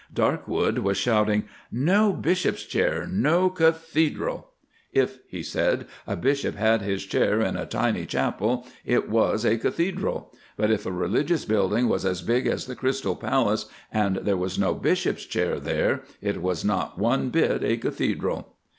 Darkwood 0.11 0.79
was 0.79 0.97
shouting, 0.97 1.43
"No 1.71 2.11
Bishop's 2.11 2.63
Chair, 2.63 3.05
no 3.07 3.51
Cathedral." 3.51 4.47
"If," 4.91 5.19
he 5.27 5.43
said, 5.43 5.85
"a 6.07 6.15
Bishop 6.15 6.55
had 6.55 6.81
his 6.81 7.05
chair 7.05 7.39
in 7.41 7.55
a 7.55 7.67
tiny 7.67 8.07
chapel, 8.07 8.65
it 8.83 9.07
was 9.09 9.45
a 9.45 9.57
Cathedral, 9.59 10.33
but 10.57 10.71
if 10.71 10.87
a 10.87 10.91
religious 10.91 11.45
building 11.45 11.87
was 11.87 12.03
as 12.03 12.23
big 12.23 12.47
as 12.47 12.65
the 12.65 12.75
Crystal 12.75 13.15
Palace, 13.15 13.67
and 13.93 14.15
there 14.15 14.37
was 14.37 14.57
no 14.57 14.73
Bishop's 14.73 15.23
Chair 15.27 15.59
there, 15.59 16.01
it 16.19 16.41
was 16.41 16.65
not 16.65 16.97
one 16.97 17.29
bit 17.29 17.63
a 17.63 17.77
Cathedral." 17.77 18.55